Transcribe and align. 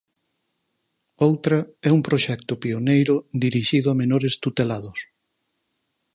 Outra 1.27 1.57
é 1.87 1.89
un 1.97 2.01
proxecto 2.07 2.53
pioneiro 2.63 3.15
dirixido 3.43 3.87
a 3.89 3.95
menores 4.01 4.33
tutelados. 4.43 4.99